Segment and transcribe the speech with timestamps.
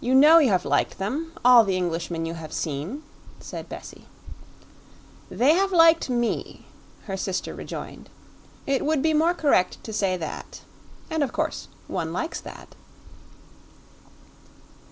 [0.00, 3.02] "You know you have liked them all the Englishmen you have seen,"
[3.40, 4.06] said Bessie.
[5.28, 6.66] "They have liked me,"
[7.06, 8.08] her sister rejoined;
[8.68, 10.60] "it would be more correct to say that.
[11.10, 12.76] And, of course, one likes that."